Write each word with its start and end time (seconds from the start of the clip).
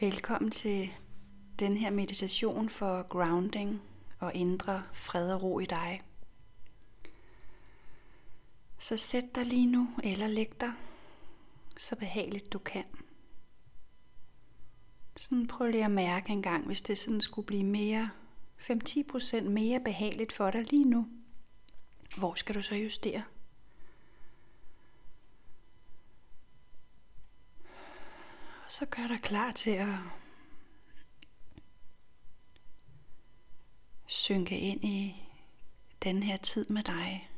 Velkommen 0.00 0.50
til 0.50 0.90
den 1.58 1.76
her 1.76 1.90
meditation 1.90 2.68
for 2.68 3.02
grounding 3.02 3.82
og 4.18 4.34
indre 4.34 4.82
fred 4.92 5.32
og 5.32 5.42
ro 5.42 5.58
i 5.58 5.66
dig. 5.66 6.02
Så 8.78 8.96
sæt 8.96 9.24
dig 9.34 9.46
lige 9.46 9.66
nu, 9.66 9.88
eller 10.04 10.26
læg 10.26 10.60
dig 10.60 10.72
så 11.76 11.96
behageligt 11.96 12.52
du 12.52 12.58
kan. 12.58 12.84
Sådan 15.16 15.46
prøv 15.46 15.66
lige 15.66 15.84
at 15.84 15.90
mærke 15.90 16.30
en 16.30 16.42
gang, 16.42 16.66
hvis 16.66 16.82
det 16.82 16.98
sådan 16.98 17.20
skulle 17.20 17.46
blive 17.46 17.64
mere, 17.64 18.10
5-10% 18.58 19.42
mere 19.42 19.80
behageligt 19.80 20.32
for 20.32 20.50
dig 20.50 20.70
lige 20.70 20.84
nu. 20.84 21.06
Hvor 22.16 22.34
skal 22.34 22.54
du 22.54 22.62
så 22.62 22.74
justere? 22.74 23.22
Og 28.68 28.72
så 28.72 28.86
gør 28.86 29.06
dig 29.06 29.20
klar 29.22 29.52
til 29.52 29.70
at 29.70 29.94
synke 34.06 34.58
ind 34.58 34.84
i 34.84 35.28
den 36.02 36.22
her 36.22 36.36
tid 36.36 36.68
med 36.68 36.82
dig. 36.82 37.30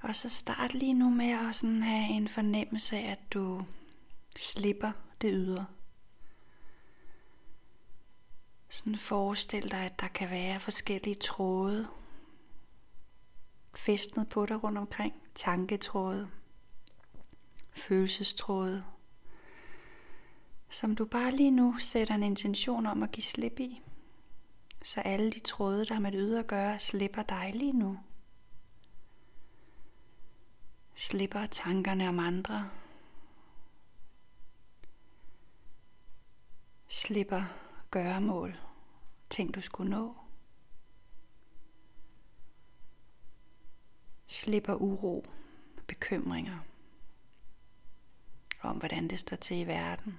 Og 0.00 0.14
så 0.14 0.28
start 0.28 0.74
lige 0.74 0.94
nu 0.94 1.10
med 1.10 1.30
at 1.30 1.54
sådan 1.54 1.82
have 1.82 2.16
en 2.16 2.28
fornemmelse 2.28 2.96
af, 2.96 3.10
at 3.10 3.32
du 3.32 3.64
slipper 4.36 4.92
det 5.20 5.30
ydre. 5.32 5.66
Sådan 8.68 8.96
forestil 8.98 9.70
dig, 9.70 9.80
at 9.80 10.00
der 10.00 10.08
kan 10.08 10.30
være 10.30 10.60
forskellige 10.60 11.14
tråde 11.14 11.88
festnet 13.74 14.28
på 14.28 14.46
dig 14.46 14.64
rundt 14.64 14.78
omkring. 14.78 15.14
Tanketråde, 15.34 16.30
følelsestråde, 17.70 18.84
som 20.70 20.96
du 20.96 21.04
bare 21.04 21.30
lige 21.30 21.50
nu 21.50 21.78
sætter 21.78 22.14
en 22.14 22.22
intention 22.22 22.86
om 22.86 23.02
at 23.02 23.12
give 23.12 23.22
slip 23.22 23.60
i. 23.60 23.82
Så 24.82 25.00
alle 25.00 25.32
de 25.32 25.40
tråde, 25.40 25.86
der 25.86 25.94
har 25.94 26.00
med 26.00 26.12
det 26.12 26.20
ydre 26.20 26.38
at 26.38 26.46
gøre, 26.46 26.78
slipper 26.78 27.22
dig 27.22 27.52
lige 27.54 27.72
nu. 27.72 27.98
Slipper 30.94 31.46
tankerne 31.46 32.08
om 32.08 32.18
andre. 32.18 32.70
Slipper 36.88 37.44
gøremål, 37.90 38.58
ting 39.30 39.54
du 39.54 39.60
skulle 39.60 39.90
nå. 39.90 40.16
Slipper 44.26 44.74
uro, 44.74 45.26
bekymringer 45.86 46.58
om, 48.62 48.76
hvordan 48.76 49.08
det 49.08 49.18
står 49.18 49.36
til 49.36 49.56
i 49.56 49.66
verden. 49.66 50.18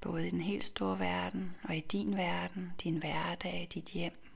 Både 0.00 0.26
i 0.26 0.30
den 0.30 0.40
helt 0.40 0.64
store 0.64 0.98
verden 0.98 1.56
og 1.62 1.76
i 1.76 1.80
din 1.80 2.16
verden, 2.16 2.72
din 2.82 2.96
hverdag, 2.96 3.68
dit 3.74 3.84
hjem. 3.84 4.26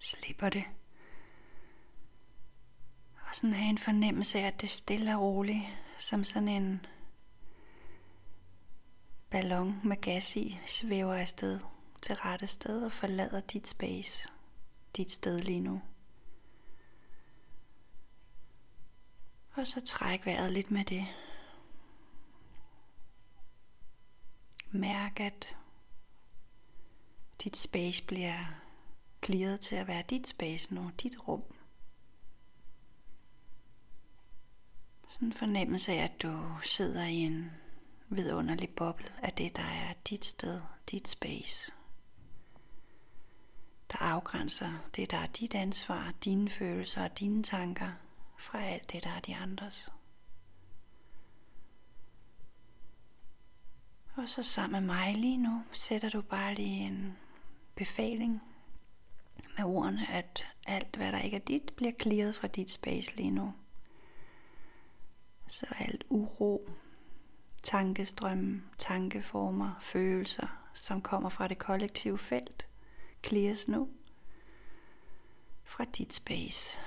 Slipper 0.00 0.48
det. 0.48 0.64
Og 3.28 3.34
sådan 3.34 3.54
have 3.54 3.70
en 3.70 3.78
fornemmelse 3.78 4.38
af, 4.38 4.46
at 4.46 4.60
det 4.60 4.68
stille 4.68 5.16
og 5.16 5.22
roligt, 5.22 5.64
som 5.98 6.24
sådan 6.24 6.48
en 6.48 6.86
ballon 9.30 9.80
med 9.84 10.00
gas 10.00 10.36
i, 10.36 10.60
svæver 10.66 11.14
afsted 11.14 11.60
til 12.02 12.14
rette 12.14 12.46
sted 12.46 12.84
og 12.84 12.92
forlader 12.92 13.40
dit 13.40 13.68
space, 13.68 14.28
dit 14.96 15.10
sted 15.10 15.40
lige 15.40 15.60
nu. 15.60 15.82
Og 19.52 19.66
så 19.66 19.80
træk 19.80 20.26
vejret 20.26 20.50
lidt 20.50 20.70
med 20.70 20.84
det. 20.84 21.06
Mærk, 24.76 25.20
at 25.20 25.56
dit 27.44 27.56
space 27.56 28.02
bliver 28.02 28.44
clearet 29.24 29.60
til 29.60 29.76
at 29.76 29.86
være 29.86 30.02
dit 30.10 30.26
space 30.26 30.74
nu, 30.74 30.90
dit 31.02 31.28
rum. 31.28 31.42
Sådan 35.08 35.28
en 35.28 35.32
fornemmelse 35.32 35.92
af, 35.92 36.04
at 36.04 36.22
du 36.22 36.48
sidder 36.62 37.04
i 37.04 37.16
en 37.16 37.50
vidunderlig 38.08 38.70
boble 38.70 39.12
af 39.22 39.32
det, 39.32 39.56
der 39.56 39.62
er 39.62 39.92
dit 40.08 40.24
sted, 40.24 40.60
dit 40.90 41.08
space. 41.08 41.72
Der 43.92 43.98
afgrænser 43.98 44.72
det, 44.96 45.10
der 45.10 45.16
er 45.16 45.26
dit 45.26 45.54
ansvar, 45.54 46.12
dine 46.24 46.50
følelser 46.50 47.04
og 47.04 47.18
dine 47.18 47.42
tanker 47.42 47.92
fra 48.38 48.62
alt 48.64 48.92
det, 48.92 49.04
der 49.04 49.10
er 49.10 49.20
de 49.20 49.36
andres. 49.36 49.92
Og 54.16 54.28
så 54.28 54.42
sammen 54.42 54.86
med 54.86 54.94
mig 54.94 55.14
lige 55.14 55.36
nu 55.36 55.62
sætter 55.72 56.08
du 56.08 56.22
bare 56.22 56.54
lige 56.54 56.86
en 56.86 57.16
befaling 57.74 58.42
med 59.56 59.64
ordene, 59.64 60.10
at 60.10 60.46
alt 60.66 60.96
hvad 60.96 61.12
der 61.12 61.20
ikke 61.20 61.36
er 61.36 61.40
dit, 61.40 61.72
bliver 61.76 61.92
clearet 62.02 62.34
fra 62.34 62.48
dit 62.48 62.70
space 62.70 63.16
lige 63.16 63.30
nu. 63.30 63.54
Så 65.46 65.66
alt 65.78 66.04
uro, 66.08 66.70
tankestrømme, 67.62 68.62
tankeformer, 68.78 69.74
følelser, 69.80 70.70
som 70.74 71.02
kommer 71.02 71.28
fra 71.28 71.48
det 71.48 71.58
kollektive 71.58 72.18
felt, 72.18 72.66
clears 73.26 73.68
nu 73.68 73.88
fra 75.64 75.84
dit 75.84 76.12
space. 76.12 76.80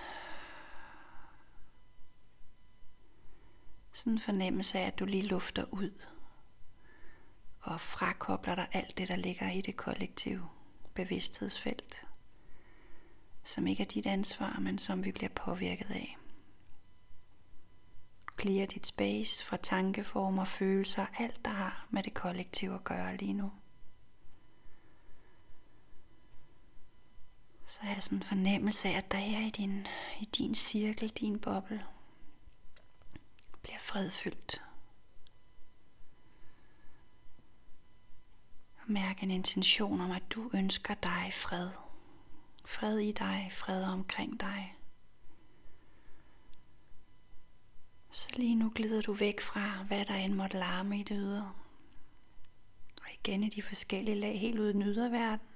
Sådan 3.94 4.14
en 4.14 4.20
fornemmelse 4.20 4.80
af, 4.80 4.88
at 4.88 5.00
du 5.00 5.06
lige 5.06 5.28
lufter 5.28 5.66
ud 5.72 5.92
og 7.62 7.81
frakobler 7.81 8.56
dig 8.56 8.68
alt 8.72 8.97
det, 8.97 9.08
der 9.08 9.16
ligger 9.16 9.52
i 9.52 9.62
det 9.62 9.78
kollektive 9.78 10.50
bevidsthedsfelt, 10.94 12.06
som 13.44 13.68
ikke 13.68 13.84
er 13.84 13.88
dit 13.88 14.06
ansvar, 14.06 14.59
men 14.59 14.78
som 14.78 15.03
vi 15.06 15.12
bliver 15.12 15.30
påvirket 15.30 15.92
af. 15.92 16.18
Clear 18.42 18.66
dit 18.66 18.88
space 18.88 19.46
fra 19.46 19.58
tankeformer, 19.58 20.46
følelser, 20.46 21.06
alt 21.19 21.46
der 21.46 21.52
har 21.52 21.88
med 21.90 22.03
det 22.03 22.14
kollektive 22.14 22.75
at 22.75 22.84
gøre 22.84 23.18
lige 23.18 23.34
nu. 23.34 23.52
Så 27.68 27.80
har 27.81 27.94
jeg 27.94 28.03
sådan 28.03 28.18
en 28.18 28.24
fornemmelse 28.24 28.90
af, 28.90 28.98
at 28.98 29.12
der 29.12 29.18
er 29.18 29.48
i 29.48 29.50
din, 29.50 29.88
i 30.22 30.25
din 30.25 30.56
cirkel, 30.56 31.09
din 31.09 31.40
boble, 31.40 31.86
bliver 33.62 33.80
fredfyldt. 33.80 34.64
Mærk 38.90 39.24
en 39.24 39.32
intention 39.32 40.02
om, 40.02 40.12
at 40.12 40.24
du 40.30 40.52
ønsker 40.54 40.94
dig 40.94 41.30
fred. 41.34 41.70
Fred 42.66 42.98
i 42.98 43.12
dig, 43.12 43.50
fred 43.52 43.84
omkring 43.84 44.40
dig. 44.40 44.76
Så 48.12 48.28
lige 48.36 48.56
nu 48.56 48.72
glider 48.76 49.02
du 49.02 49.14
væk 49.14 49.42
fra, 49.42 49.84
hvad 49.88 50.06
der 50.06 50.16
end 50.16 50.34
måtte 50.34 50.58
larme 50.58 51.00
i 51.00 51.04
det 51.04 51.18
ydre. 51.20 51.54
Og 53.02 53.08
igen 53.14 53.44
i 53.44 53.50
de 53.50 53.62
forskellige 53.62 54.20
lag, 54.20 54.40
helt 54.40 54.60
ude 54.60 54.70
i 54.70 54.74
den 54.74 54.84
ydre 54.84 55.12
verden. 55.12 55.48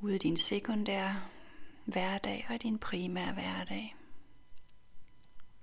Ude 0.00 0.14
i 0.14 0.18
din 0.18 0.36
sekundære 0.36 1.22
hverdag 1.84 2.46
og 2.48 2.62
din 2.62 2.78
primære 2.78 3.32
hverdag. 3.32 3.96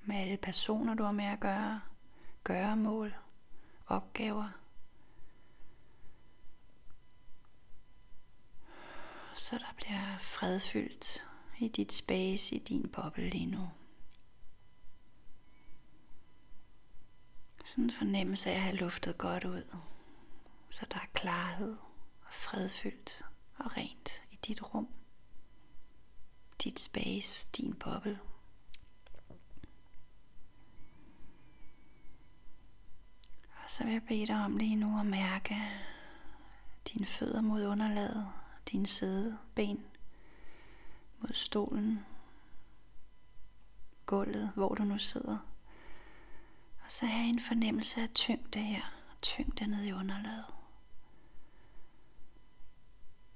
Med 0.01 0.15
alle 0.15 0.37
personer, 0.37 0.93
du 0.93 1.03
har 1.03 1.11
med 1.11 1.25
at 1.25 1.39
gøre, 1.39 1.81
gøremål, 2.43 3.15
opgaver. 3.87 4.66
Så 9.37 9.57
der 9.57 9.73
bliver 9.75 10.17
fredfyldt 10.17 11.27
i 11.59 11.67
dit 11.67 11.93
space, 11.93 12.55
i 12.55 12.59
din 12.59 12.89
boble 12.89 13.29
lige 13.29 13.45
nu. 13.45 13.69
Sådan 17.65 17.83
en 17.83 17.91
fornemmelse 17.91 18.51
af 18.51 18.55
at 18.55 18.61
have 18.61 18.75
luftet 18.75 19.17
godt 19.17 19.45
ud. 19.45 19.63
Så 20.69 20.85
der 20.91 20.97
er 20.97 21.05
klarhed 21.13 21.77
og 22.21 22.33
fredfyldt 22.33 23.25
og 23.57 23.77
rent 23.77 24.23
i 24.31 24.39
dit 24.47 24.73
rum. 24.73 24.87
Dit 26.63 26.79
space, 26.79 27.49
din 27.57 27.73
boble. 27.73 28.19
Og 33.63 33.69
så 33.69 33.83
vil 33.83 33.93
jeg 33.93 34.03
bede 34.07 34.27
dig 34.27 34.45
om 34.45 34.57
lige 34.57 34.75
nu 34.75 34.99
at 34.99 35.05
mærke 35.05 35.55
dine 36.93 37.05
fødder 37.05 37.41
mod 37.41 37.65
underlaget, 37.65 38.31
dine 38.71 38.87
sædeben 38.87 39.85
mod 41.19 41.33
stolen, 41.33 42.05
gulvet, 44.05 44.51
hvor 44.55 44.75
du 44.75 44.83
nu 44.83 44.97
sidder. 44.97 45.37
Og 46.83 46.91
så 46.91 47.05
have 47.05 47.29
en 47.29 47.39
fornemmelse 47.39 48.01
af 48.01 48.09
tyngde 48.09 48.59
her. 48.59 48.81
Tyngde 49.21 49.67
ned 49.67 49.83
i 49.83 49.91
underlaget. 49.91 50.45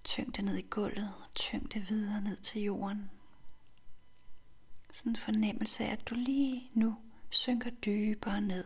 Tyngde 0.03 0.41
ned 0.41 0.57
i 0.57 0.67
gulvet. 0.69 1.13
Tyngde 1.35 1.79
videre 1.79 2.21
ned 2.21 2.37
til 2.37 2.61
jorden. 2.61 3.11
Sådan 4.91 5.11
en 5.11 5.15
fornemmelse 5.15 5.85
af, 5.85 5.91
at 5.91 6.09
du 6.09 6.15
lige 6.15 6.69
nu 6.73 6.97
synker 7.29 7.69
dybere 7.69 8.41
ned. 8.41 8.65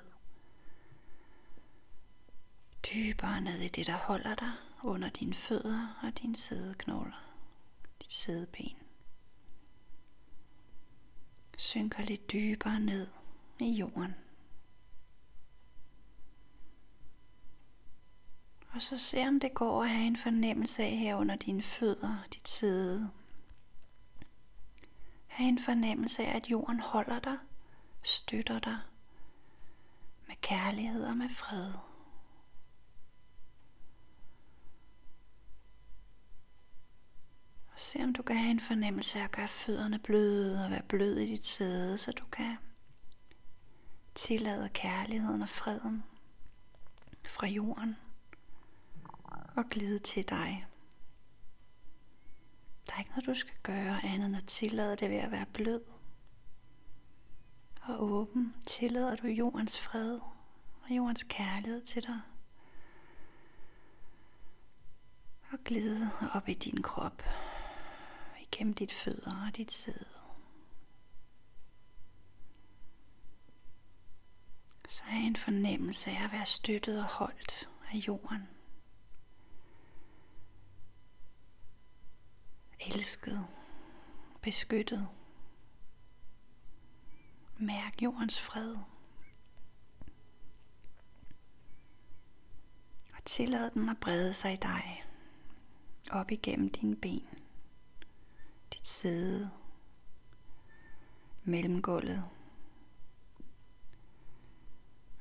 Dybere 2.94 3.42
ned 3.42 3.60
i 3.60 3.68
det, 3.68 3.88
der 3.88 3.98
holder 3.98 4.36
dig 4.36 4.52
under 4.86 5.10
dine 5.10 5.34
fødder 5.34 6.00
og 6.04 6.20
dine 6.20 6.36
sædeknogler, 6.36 7.36
dit 8.02 8.12
sædeben. 8.12 8.78
Synker 11.58 12.04
lidt 12.04 12.32
dybere 12.32 12.80
ned 12.80 13.08
i 13.60 13.72
jorden. 13.72 14.16
Og 18.72 18.82
så 18.82 18.98
se 18.98 19.28
om 19.28 19.40
det 19.40 19.54
går 19.54 19.84
at 19.84 19.90
have 19.90 20.08
en 20.08 20.18
fornemmelse 20.18 20.84
af 20.84 20.98
her 20.98 21.16
under 21.16 21.36
dine 21.36 21.62
fødder, 21.62 22.18
dit 22.34 22.50
sæde. 22.50 23.12
Ha' 25.28 25.44
en 25.44 25.60
fornemmelse 25.60 26.26
af, 26.26 26.36
at 26.36 26.50
jorden 26.50 26.80
holder 26.80 27.20
dig, 27.20 27.38
støtter 28.04 28.60
dig 28.60 28.78
med 30.28 30.36
kærlighed 30.42 31.06
og 31.06 31.18
med 31.18 31.30
fred. 31.30 31.74
Og 37.76 37.82
se 37.82 38.04
om 38.04 38.14
du 38.14 38.24
kan 38.24 38.38
have 38.38 38.52
en 38.52 38.60
fornemmelse 38.60 39.20
af 39.20 39.24
at 39.24 39.32
gøre 39.32 39.48
fødderne 39.48 40.00
bløde 40.00 40.66
og 40.66 40.72
være 40.72 40.84
blød 40.84 41.18
i 41.18 41.26
dit 41.26 41.46
sæde, 41.46 41.98
så 41.98 42.12
du 42.12 42.26
kan 42.26 42.58
tillade 44.14 44.70
kærligheden 44.70 45.42
og 45.42 45.50
freden 45.50 46.04
fra 47.26 47.48
jorden 47.48 47.96
og 49.56 49.66
glide 49.70 50.00
til 50.00 50.30
dig. 50.30 50.66
Der 52.88 52.94
er 52.94 53.00
ikke 53.00 53.12
noget, 53.12 53.26
du 53.26 53.34
skal 53.34 53.56
gøre 53.64 54.06
andet 54.06 54.26
end 54.26 54.36
at 54.38 54.46
tillade 54.46 54.96
det 54.96 55.10
ved 55.10 55.18
at 55.18 55.32
være 55.32 55.46
blød 55.54 55.82
og 57.82 58.04
åben. 58.04 58.56
Tillader 58.66 59.16
du 59.16 59.28
jordens 59.28 59.80
fred 59.82 60.20
og 60.84 60.90
jordens 60.90 61.24
kærlighed 61.24 61.82
til 61.82 62.04
dig. 62.04 62.22
Og 65.52 65.60
glide 65.66 66.10
op 66.34 66.50
i 66.50 66.54
din 66.54 66.82
krop, 66.82 67.24
igennem 68.52 68.74
dit 68.74 68.92
fødder 68.92 69.46
og 69.48 69.58
dit 69.58 69.72
sæde. 69.72 70.06
Så 74.90 75.04
er 75.08 75.16
en 75.16 75.36
fornemmelse 75.36 76.12
af 76.12 76.24
at 76.24 76.32
være 76.32 76.46
støttet 76.46 77.00
og 77.00 77.06
holdt 77.06 77.70
af 77.92 77.96
jorden. 77.96 78.48
elsket, 82.86 83.48
beskyttet. 84.42 85.08
Mærk 87.58 88.02
jordens 88.02 88.40
fred. 88.42 88.76
Og 93.14 93.26
tillad 93.26 93.72
den 93.72 93.90
at 93.90 93.98
brede 94.02 94.34
sig 94.34 94.54
i 94.54 94.56
dig, 94.56 95.06
op 96.12 96.32
igennem 96.32 96.70
dine 96.70 96.96
ben, 96.96 97.35
dit 98.74 98.88
sæde, 98.88 99.52
mellemgulvet, 101.44 102.24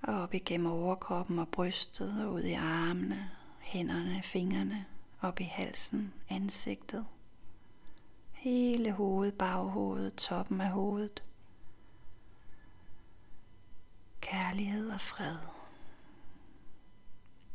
og 0.02 0.14
op 0.14 0.34
igennem 0.34 0.66
overkroppen 0.66 1.38
og 1.38 1.48
brystet 1.48 2.24
og 2.24 2.32
ud 2.32 2.42
i 2.42 2.52
armene, 2.52 3.30
hænderne, 3.60 4.22
fingrene, 4.22 4.86
op 5.20 5.40
i 5.40 5.44
halsen, 5.44 6.14
ansigtet. 6.28 7.06
Hele 8.32 8.92
hovedet, 8.92 9.34
baghovedet, 9.34 10.14
toppen 10.14 10.60
af 10.60 10.70
hovedet. 10.70 11.24
Kærlighed 14.20 14.90
og 14.90 15.00
fred 15.00 15.36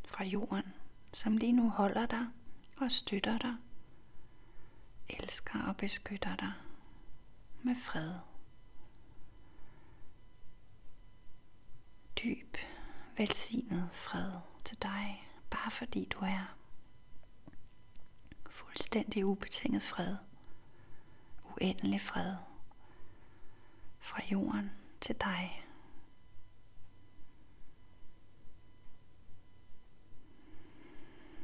fra 0.06 0.24
jorden, 0.24 0.74
som 1.13 1.38
lige 1.38 1.53
nu 1.53 1.69
holder 1.69 2.06
dig 2.06 2.25
og 2.77 2.91
støtter 2.91 3.38
dig, 3.38 3.56
elsker 5.10 5.64
og 5.64 5.78
beskytter 5.78 6.36
dig 6.36 6.54
med 7.64 7.76
fred. 7.76 8.14
Dyb, 12.24 12.58
velsignet 13.18 13.90
fred 13.94 14.32
til 14.66 14.82
dig, 14.82 15.30
bare 15.50 15.72
fordi 15.72 16.06
du 16.06 16.20
er 16.20 16.56
fuldstændig 18.50 19.26
ubetinget 19.26 19.82
fred 19.82 20.18
uendelig 21.62 22.02
fred 22.02 22.36
fra 24.00 24.22
jorden 24.32 24.72
til 25.02 25.16
dig. 25.16 25.66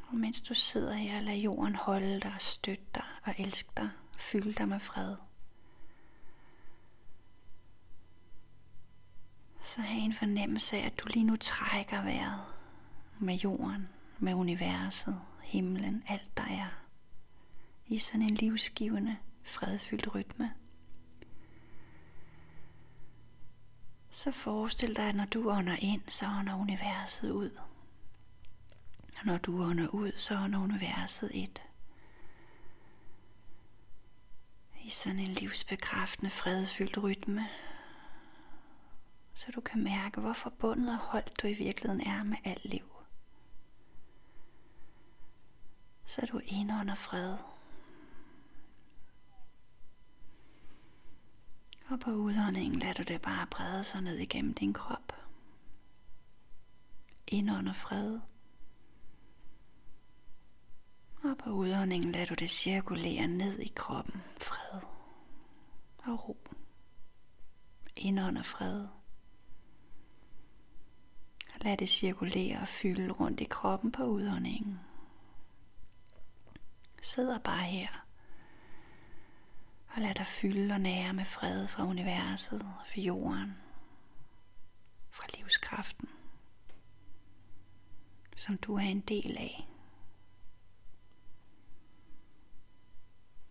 Og 0.07 0.15
mens 0.15 0.41
du 0.41 0.53
sidder 0.53 0.93
her, 0.93 1.21
lad 1.21 1.35
jorden 1.35 1.75
holde 1.75 2.19
dig, 2.19 2.35
støtte 2.39 2.85
dig 2.95 3.14
og 3.25 3.35
elske 3.37 3.69
dig, 3.77 3.89
fylde 4.17 4.53
dig 4.53 4.67
med 4.67 4.79
fred. 4.79 5.15
Så 9.61 9.81
have 9.81 10.01
en 10.01 10.13
fornemmelse 10.13 10.77
af, 10.77 10.85
at 10.85 10.99
du 10.99 11.07
lige 11.07 11.25
nu 11.25 11.35
trækker 11.35 12.01
vejret 12.01 12.41
med 13.19 13.35
jorden, 13.35 13.89
med 14.19 14.33
universet, 14.33 15.21
himlen, 15.43 16.03
alt 16.07 16.37
der 16.37 16.43
er. 16.43 16.67
I 17.87 17.99
sådan 17.99 18.21
en 18.21 18.35
livsgivende 18.35 19.17
fredfyldt 19.43 20.15
rytme. 20.15 20.53
Så 24.11 24.31
forestil 24.31 24.95
dig, 24.95 25.09
at 25.09 25.15
når 25.15 25.25
du 25.25 25.49
ånder 25.49 25.75
ind, 25.79 26.01
så 26.07 26.25
ånder 26.25 26.55
universet 26.55 27.31
ud. 27.31 27.51
Og 29.17 29.25
når 29.25 29.37
du 29.37 29.63
ånder 29.63 29.87
ud, 29.87 30.11
så 30.17 30.35
ånder 30.35 30.59
universet 30.59 31.31
et. 31.33 31.63
I 34.85 34.89
sådan 34.89 35.19
en 35.19 35.33
livsbekræftende, 35.33 36.29
fredfyldt 36.29 37.03
rytme. 37.03 37.47
Så 39.33 39.51
du 39.55 39.61
kan 39.61 39.83
mærke, 39.83 40.21
hvor 40.21 40.33
forbundet 40.33 40.89
og 40.89 40.97
holdt 40.97 41.41
du 41.41 41.47
i 41.47 41.53
virkeligheden 41.53 42.07
er 42.07 42.23
med 42.23 42.37
alt 42.43 42.65
liv. 42.65 42.91
Så 46.05 46.25
du 46.31 46.41
indånder 46.43 46.95
fred. 46.95 47.37
Og 51.89 51.99
på 51.99 52.11
udåndingen 52.11 52.79
lader 52.79 52.93
du 52.93 53.03
det 53.03 53.21
bare 53.21 53.47
brede 53.47 53.83
sig 53.83 54.01
ned 54.01 54.17
igennem 54.17 54.53
din 54.53 54.73
krop. 54.73 55.13
Indånder 57.27 57.73
fred. 57.73 58.19
Og 61.23 61.37
på 61.37 61.49
udåndingen 61.49 62.11
lader 62.11 62.25
du 62.25 62.33
det 62.33 62.49
cirkulere 62.49 63.27
ned 63.27 63.59
i 63.59 63.71
kroppen. 63.75 64.23
Fred 64.37 64.54
og 66.05 66.29
ro. 66.29 66.37
Indånder 67.97 68.41
fred. 68.41 68.87
Lad 71.61 71.77
det 71.77 71.89
cirkulere 71.89 72.59
og 72.59 72.67
fylde 72.67 73.11
rundt 73.11 73.41
i 73.41 73.43
kroppen 73.43 73.91
på 73.91 74.03
udåndingen. 74.03 74.79
Sidder 77.01 77.39
bare 77.39 77.63
her 77.63 78.05
og 79.95 80.01
lad 80.01 80.15
dig 80.15 80.25
fylde 80.25 80.73
og 80.73 80.81
nære 80.81 81.13
med 81.13 81.25
fred 81.25 81.67
fra 81.67 81.83
universet, 81.83 82.61
fra 82.61 83.01
jorden, 83.01 83.57
fra 85.11 85.27
livskraften, 85.37 86.09
som 88.35 88.57
du 88.57 88.75
er 88.75 88.79
en 88.79 89.01
del 89.01 89.37
af. 89.37 89.67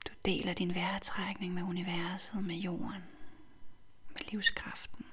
Du 0.08 0.13
deler 0.24 0.54
din 0.54 0.74
vejrtrækning 0.74 1.54
med 1.54 1.62
universet, 1.62 2.44
med 2.44 2.56
jorden, 2.56 3.04
med 4.08 4.30
livskraften. 4.30 5.04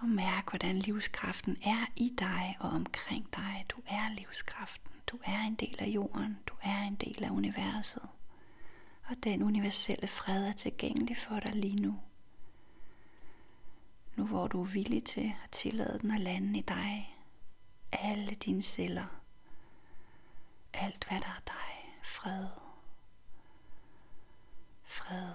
Og 0.00 0.08
mærk, 0.08 0.50
hvordan 0.50 0.78
livskraften 0.78 1.56
er 1.64 1.86
i 1.96 2.14
dig 2.18 2.56
og 2.60 2.70
omkring 2.70 3.28
dig. 3.36 3.66
Du 3.68 3.76
er 3.86 4.08
livskraften. 4.08 4.90
Du 5.06 5.18
er 5.24 5.38
en 5.38 5.54
del 5.54 5.76
af 5.78 5.86
jorden. 5.86 6.38
Du 6.46 6.54
er 6.62 6.78
en 6.82 6.94
del 6.94 7.24
af 7.24 7.30
universet. 7.30 8.08
Og 9.08 9.16
den 9.24 9.42
universelle 9.42 10.06
fred 10.06 10.44
er 10.48 10.52
tilgængelig 10.52 11.16
for 11.16 11.40
dig 11.40 11.54
lige 11.54 11.82
nu. 11.82 12.00
Nu 14.16 14.26
hvor 14.26 14.46
du 14.46 14.60
er 14.60 14.66
villig 14.66 15.04
til 15.04 15.32
at 15.44 15.50
tillade 15.50 15.98
den 15.98 16.10
at 16.10 16.20
lande 16.20 16.58
i 16.58 16.62
dig. 16.62 17.16
Alle 17.92 18.34
dine 18.34 18.62
celler. 18.62 19.06
Alt 20.72 21.06
hvad 21.08 21.20
der 21.20 21.26
er 21.26 21.42
dig 21.46 21.71
fred. 22.02 22.46
Fred, 24.84 25.32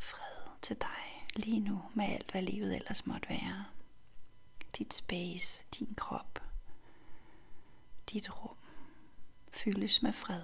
fred 0.00 0.48
til 0.62 0.76
dig 0.80 1.26
lige 1.36 1.60
nu 1.60 1.82
med 1.94 2.04
alt, 2.04 2.30
hvad 2.30 2.42
livet 2.42 2.76
ellers 2.76 3.06
måtte 3.06 3.28
være. 3.28 3.64
Dit 4.78 4.94
space, 4.94 5.66
din 5.78 5.94
krop, 5.96 6.38
dit 8.12 8.30
rum 8.44 8.56
fyldes 9.52 10.02
med 10.02 10.12
fred, 10.12 10.42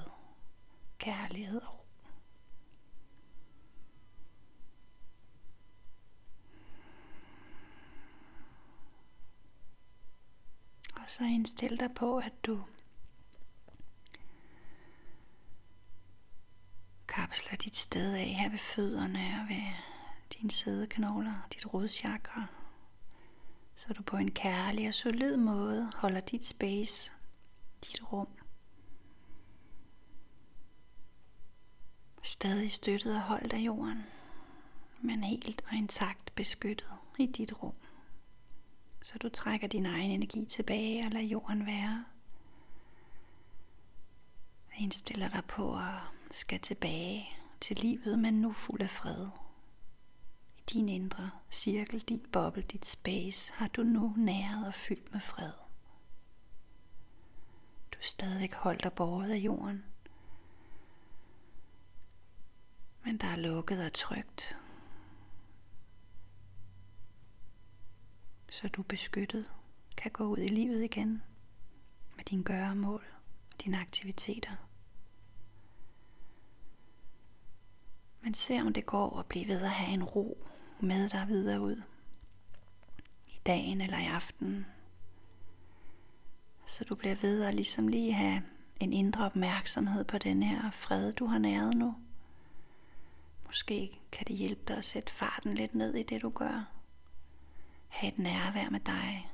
kærlighed 0.98 1.60
og 1.62 1.74
ro. 1.78 1.86
Og 10.96 11.10
så 11.10 11.24
indstil 11.24 11.80
dig 11.80 11.94
på, 11.94 12.18
at 12.18 12.32
du 12.46 12.64
kapsler 17.16 17.56
dit 17.56 17.76
sted 17.76 18.14
af 18.14 18.26
her 18.26 18.50
ved 18.50 18.58
fødderne 18.58 19.18
og 19.18 19.48
ved 19.48 19.62
dine 20.32 20.50
sædeknogler, 20.50 21.48
dit 21.54 21.74
rodchakra, 21.74 22.46
så 23.74 23.92
du 23.92 24.02
på 24.02 24.16
en 24.16 24.30
kærlig 24.30 24.88
og 24.88 24.94
solid 24.94 25.36
måde 25.36 25.92
holder 25.94 26.20
dit 26.20 26.44
space, 26.44 27.12
dit 27.84 28.12
rum. 28.12 28.28
Stadig 32.22 32.72
støttet 32.72 33.14
og 33.14 33.22
holdt 33.22 33.52
af 33.52 33.58
jorden, 33.58 34.02
men 35.00 35.24
helt 35.24 35.64
og 35.70 35.76
intakt 35.76 36.34
beskyttet 36.34 36.88
i 37.18 37.26
dit 37.26 37.62
rum. 37.62 37.74
Så 39.02 39.18
du 39.18 39.28
trækker 39.28 39.66
din 39.68 39.86
egen 39.86 40.10
energi 40.10 40.44
tilbage 40.44 41.02
og 41.06 41.10
lader 41.10 41.26
jorden 41.26 41.66
være. 41.66 42.04
Indstiller 44.78 45.28
dig 45.28 45.44
på 45.44 45.76
at 45.76 46.15
skal 46.36 46.60
tilbage 46.60 47.28
til 47.60 47.76
livet, 47.76 48.18
men 48.18 48.34
nu 48.34 48.52
fuld 48.52 48.82
af 48.82 48.90
fred. 48.90 49.28
I 50.58 50.62
din 50.72 50.88
indre 50.88 51.30
cirkel, 51.50 52.00
din 52.00 52.26
boble, 52.32 52.62
dit 52.62 52.86
space, 52.86 53.52
har 53.52 53.68
du 53.68 53.82
nu 53.82 54.14
næret 54.16 54.66
og 54.66 54.74
fyldt 54.74 55.12
med 55.12 55.20
fred. 55.20 55.52
Du 57.92 57.98
er 57.98 58.02
stadigvæk 58.02 58.54
holdt 58.54 58.86
og 58.86 58.92
båret 58.92 59.30
af 59.30 59.36
jorden. 59.36 59.84
Men 63.04 63.18
der 63.18 63.26
er 63.26 63.36
lukket 63.36 63.84
og 63.84 63.92
trygt. 63.92 64.58
Så 68.50 68.68
du 68.68 68.82
beskyttet 68.82 69.50
kan 69.96 70.10
gå 70.10 70.24
ud 70.24 70.38
i 70.38 70.48
livet 70.48 70.84
igen 70.84 71.22
med 72.16 72.24
dine 72.24 72.44
gøremål 72.44 73.04
og 73.52 73.64
dine 73.64 73.80
aktiviteter. 73.80 74.65
Men 78.26 78.34
se 78.34 78.60
om 78.60 78.72
det 78.72 78.86
går 78.86 79.18
at 79.18 79.26
blive 79.26 79.48
ved 79.48 79.62
at 79.62 79.70
have 79.70 79.94
en 79.94 80.04
ro 80.04 80.46
med 80.80 81.08
dig 81.08 81.28
videre 81.28 81.60
ud. 81.60 81.82
I 83.26 83.40
dagen 83.46 83.80
eller 83.80 83.98
i 83.98 84.06
aftenen. 84.06 84.66
Så 86.66 86.84
du 86.84 86.94
bliver 86.94 87.14
ved 87.14 87.42
at 87.42 87.54
ligesom 87.54 87.88
lige 87.88 88.12
have 88.12 88.42
en 88.80 88.92
indre 88.92 89.24
opmærksomhed 89.24 90.04
på 90.04 90.18
den 90.18 90.42
her 90.42 90.70
fred, 90.70 91.12
du 91.12 91.26
har 91.26 91.38
næret 91.38 91.74
nu. 91.74 91.94
Måske 93.46 94.00
kan 94.12 94.26
det 94.26 94.36
hjælpe 94.36 94.62
dig 94.68 94.76
at 94.76 94.84
sætte 94.84 95.12
farten 95.12 95.54
lidt 95.54 95.74
ned 95.74 95.94
i 95.94 96.02
det, 96.02 96.22
du 96.22 96.30
gør. 96.30 96.68
Ha' 97.88 98.08
et 98.08 98.18
nærvær 98.18 98.70
med 98.70 98.80
dig. 98.80 99.30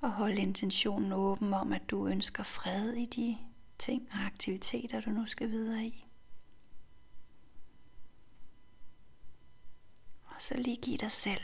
Og 0.00 0.12
hold 0.12 0.38
intentionen 0.38 1.12
åben 1.12 1.54
om, 1.54 1.72
at 1.72 1.90
du 1.90 2.06
ønsker 2.06 2.42
fred 2.42 2.92
i 2.92 3.06
de 3.06 3.38
ting 3.78 4.08
og 4.12 4.18
aktiviteter, 4.18 5.00
du 5.00 5.10
nu 5.10 5.26
skal 5.26 5.50
videre 5.50 5.84
i. 5.84 6.07
Og 10.38 10.42
så 10.42 10.56
lige 10.56 10.76
giv 10.76 10.98
dig 10.98 11.10
selv 11.10 11.40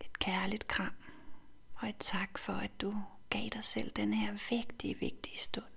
et 0.00 0.18
kærligt 0.18 0.68
kram 0.68 0.94
og 1.74 1.88
et 1.88 1.96
tak 1.98 2.38
for, 2.38 2.52
at 2.52 2.80
du 2.80 2.94
gav 3.30 3.48
dig 3.52 3.64
selv 3.64 3.92
den 3.92 4.14
her 4.14 4.32
vigtige, 4.50 4.98
vigtige 4.98 5.38
stund. 5.38 5.72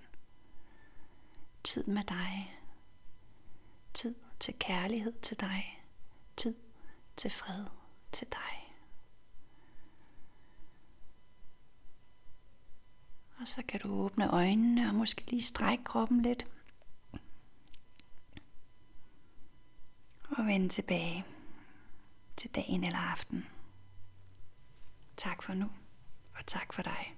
Tid 1.64 1.84
med 1.84 2.04
dig. 2.04 2.58
Tid 3.94 4.14
til 4.40 4.54
kærlighed 4.58 5.12
til 5.12 5.40
dig. 5.40 5.82
Tid 6.36 6.54
til 7.16 7.30
fred 7.30 7.64
til 8.12 8.26
dig. 8.32 8.74
Og 13.40 13.48
så 13.48 13.62
kan 13.68 13.80
du 13.80 13.88
åbne 13.88 14.30
øjnene 14.30 14.88
og 14.88 14.94
måske 14.94 15.30
lige 15.30 15.42
strække 15.42 15.84
kroppen 15.84 16.22
lidt. 16.22 16.46
Og 20.30 20.46
vende 20.46 20.68
tilbage 20.68 21.24
til 22.36 22.50
dagen 22.50 22.84
eller 22.84 22.98
aften. 22.98 23.46
Tak 25.16 25.42
for 25.42 25.54
nu, 25.54 25.70
og 26.34 26.46
tak 26.46 26.72
for 26.72 26.82
dig. 26.82 27.14